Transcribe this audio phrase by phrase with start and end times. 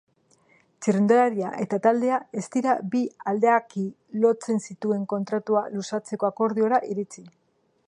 [0.85, 3.03] Txirrindularia eta taldea ez dira bi
[3.33, 3.85] aldeaki
[4.25, 7.27] lotzen zituen kontratua luzatzeko akordiora iritsi.